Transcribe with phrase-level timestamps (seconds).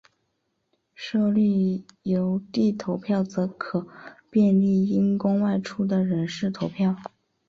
[0.95, 3.85] 设立邮递投票则可
[4.31, 6.95] 便利因公外出的人士投票。